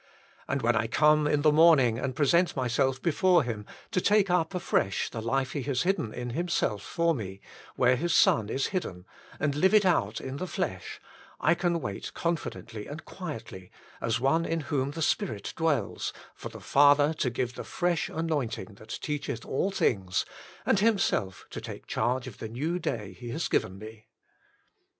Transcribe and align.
And 0.47 0.63
when 0.63 0.75
I 0.75 0.87
come 0.87 1.27
in 1.27 1.43
the 1.43 1.51
morning 1.51 1.99
and 1.99 2.15
present 2.15 2.55
myself 2.55 2.99
before 2.99 3.43
Him 3.43 3.67
to 3.91 4.01
take 4.01 4.31
up 4.31 4.55
afresh 4.55 5.11
the 5.11 5.21
life 5.21 5.51
He 5.51 5.61
has 5.69 5.83
hidden 5.83 6.11
in 6.11 6.31
Himself 6.31 6.81
for 6.81 7.09
104 7.13 7.23
The 7.23 7.29
Inner 7.29 7.45
Chamber 7.45 7.51
me, 7.51 7.71
where 7.85 7.95
His 7.95 8.13
Son 8.15 8.49
is 8.49 8.67
hidden, 8.73 9.05
and 9.39 9.53
live 9.53 9.75
it 9.75 9.85
out 9.85 10.19
in 10.19 10.37
the 10.37 10.47
flesh, 10.47 10.99
I 11.39 11.53
can 11.53 11.81
wait 11.81 12.15
confidently 12.15 12.87
and 12.87 13.05
quietly, 13.05 13.69
as 14.01 14.19
one 14.19 14.43
in 14.43 14.61
whom 14.61 14.89
the 14.89 15.03
Spirit 15.03 15.53
dwells, 15.55 16.13
for 16.33 16.49
the 16.49 16.59
Father 16.59 17.13
to 17.13 17.29
give 17.29 17.53
the 17.53 17.63
fresh 17.63 18.09
anointing 18.09 18.73
that 18.79 18.97
teacheth 19.03 19.45
all 19.45 19.69
things, 19.69 20.25
and 20.65 20.79
Himself 20.79 21.45
to 21.51 21.61
take 21.61 21.85
charge 21.85 22.25
of 22.25 22.39
the 22.39 22.49
new 22.49 22.79
day 22.79 23.13
He 23.13 23.29
has 23.29 23.47
given 23.47 23.77
me. 23.77 24.07